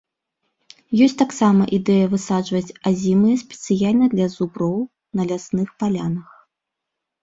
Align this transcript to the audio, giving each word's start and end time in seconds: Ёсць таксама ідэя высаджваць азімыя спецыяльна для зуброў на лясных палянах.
Ёсць 1.05 1.15
таксама 1.23 1.67
ідэя 1.79 2.05
высаджваць 2.15 2.75
азімыя 2.93 3.41
спецыяльна 3.45 4.05
для 4.17 4.27
зуброў 4.35 4.77
на 5.19 5.23
лясных 5.33 5.81
палянах. 5.83 6.39